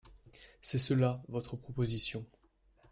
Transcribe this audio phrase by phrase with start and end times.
[0.61, 2.25] C’est cela, votre proposition.